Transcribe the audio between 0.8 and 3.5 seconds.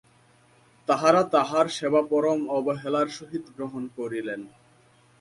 তাঁহারা তাঁহার সেবা পরম অবহেলার সহিত